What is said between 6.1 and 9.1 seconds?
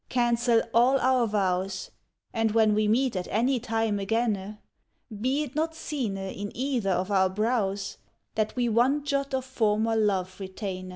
in either of our brows, That we one